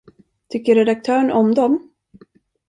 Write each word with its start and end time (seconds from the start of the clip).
Tycker 0.49 0.75
redaktörn 0.75 1.31
om 1.31 1.55
dem? 1.55 1.91